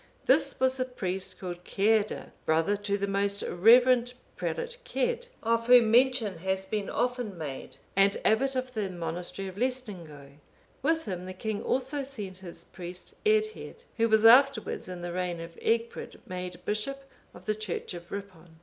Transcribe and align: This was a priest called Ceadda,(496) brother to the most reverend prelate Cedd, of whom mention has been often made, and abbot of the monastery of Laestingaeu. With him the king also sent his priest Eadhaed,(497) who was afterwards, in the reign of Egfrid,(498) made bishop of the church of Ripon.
This 0.25 0.59
was 0.59 0.79
a 0.79 0.85
priest 0.85 1.39
called 1.39 1.63
Ceadda,(496) 1.63 2.29
brother 2.47 2.75
to 2.75 2.97
the 2.97 3.05
most 3.07 3.43
reverend 3.43 4.15
prelate 4.35 4.79
Cedd, 4.83 5.27
of 5.43 5.67
whom 5.67 5.91
mention 5.91 6.39
has 6.39 6.65
been 6.65 6.89
often 6.89 7.37
made, 7.37 7.77
and 7.95 8.17
abbot 8.25 8.55
of 8.55 8.73
the 8.73 8.89
monastery 8.89 9.47
of 9.47 9.57
Laestingaeu. 9.59 10.39
With 10.81 11.05
him 11.05 11.27
the 11.27 11.33
king 11.35 11.61
also 11.61 12.01
sent 12.01 12.39
his 12.39 12.63
priest 12.63 13.13
Eadhaed,(497) 13.27 13.83
who 13.97 14.09
was 14.09 14.25
afterwards, 14.25 14.87
in 14.89 15.03
the 15.03 15.13
reign 15.13 15.39
of 15.39 15.53
Egfrid,(498) 15.57 16.15
made 16.25 16.65
bishop 16.65 17.03
of 17.35 17.45
the 17.45 17.53
church 17.53 17.93
of 17.93 18.11
Ripon. 18.11 18.55